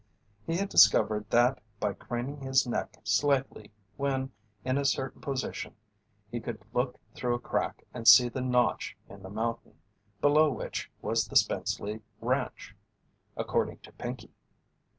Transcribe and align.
He 0.47 0.55
had 0.55 0.67
discovered 0.69 1.29
that 1.29 1.61
by 1.79 1.93
craning 1.93 2.39
his 2.41 2.65
neck 2.65 2.97
slightly 3.03 3.69
when 3.97 4.31
in 4.65 4.79
a 4.79 4.83
certain 4.83 5.21
position 5.21 5.75
he 6.31 6.39
could 6.39 6.65
look 6.73 6.99
through 7.13 7.35
a 7.35 7.39
crack 7.39 7.83
and 7.93 8.07
see 8.07 8.27
the 8.27 8.41
notch 8.41 8.97
in 9.07 9.21
the 9.21 9.29
mountain, 9.29 9.75
below 10.19 10.49
which 10.49 10.89
was 11.03 11.27
the 11.27 11.35
Spenceley 11.35 12.01
ranch, 12.19 12.75
according 13.37 13.77
to 13.81 13.91
Pinkey. 13.91 14.31